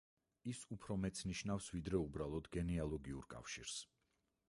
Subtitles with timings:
[0.51, 3.79] ის უფრო მეტს ნიშნავს ვიდრე უბრალოდ გენეალოგიურ კავშირს.